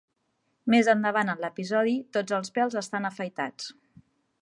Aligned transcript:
Més 0.73 0.89
endavant 0.93 1.29
en 1.35 1.45
l'episodi, 1.45 1.95
tots 2.19 2.37
els 2.41 2.53
pèls 2.59 2.79
estan 2.85 3.09
afaitats. 3.11 3.73